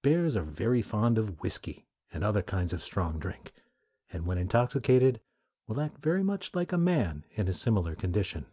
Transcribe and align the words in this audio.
Bears 0.00 0.36
are 0.36 0.40
very 0.42 0.80
fond 0.80 1.18
of 1.18 1.42
whiskey 1.42 1.86
and 2.10 2.24
other 2.24 2.40
kinds 2.40 2.72
of 2.72 2.82
strong 2.82 3.18
drink, 3.18 3.52
and 4.10 4.24
when 4.24 4.38
intoxicated 4.38 5.20
will 5.66 5.82
act 5.82 5.98
very 5.98 6.22
much 6.22 6.54
like 6.54 6.72
a 6.72 6.78
man 6.78 7.26
in 7.32 7.46
a 7.46 7.52
similar 7.52 7.94
condition. 7.94 8.46